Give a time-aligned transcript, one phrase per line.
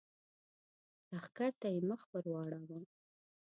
[1.11, 2.79] لښکر ته يې مخ ور واړاوه!